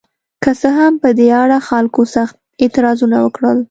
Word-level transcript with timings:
که 0.43 0.51
څه 0.59 0.69
هم 0.77 0.93
په 1.03 1.09
دې 1.19 1.27
اړه 1.43 1.57
خلکو 1.69 2.01
سخت 2.15 2.35
اعتراضونه 2.63 3.17
وکړل. 3.21 3.57